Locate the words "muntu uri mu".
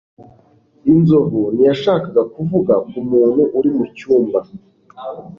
3.09-3.85